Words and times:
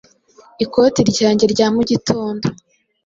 Ikoti 0.63 0.99
ryanjye 1.11 1.45
rya 1.53 1.67
mugitondo 1.73 2.45